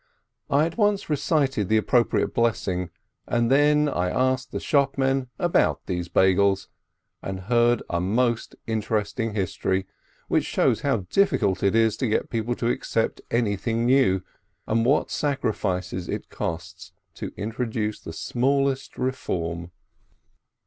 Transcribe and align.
I 0.49 0.65
at 0.65 0.79
once 0.79 1.11
recited 1.11 1.69
the 1.69 1.79
appro 1.79 2.03
priate 2.03 2.33
blessing, 2.33 2.89
and 3.27 3.51
then 3.51 3.87
I 3.87 4.09
asked 4.09 4.51
the 4.51 4.59
shopman 4.59 5.29
about 5.37 5.85
these 5.85 6.09
Beigels, 6.09 6.69
and 7.21 7.41
heard 7.41 7.83
a 7.87 8.01
most 8.01 8.55
interesting 8.65 9.35
history, 9.35 9.85
which 10.27 10.43
shows 10.45 10.81
how 10.81 11.05
difficult 11.11 11.61
it 11.61 11.75
is 11.75 11.97
to 11.97 12.07
get 12.09 12.31
people 12.31 12.55
to 12.55 12.67
accept 12.71 13.21
anything 13.29 13.85
new, 13.85 14.23
and 14.65 14.85
what 14.87 15.11
sacrifices 15.11 16.09
it 16.09 16.29
costs 16.31 16.93
to 17.13 17.31
introduce 17.37 17.99
the 17.99 18.11
smallest 18.11 18.97
reform. 18.97 19.69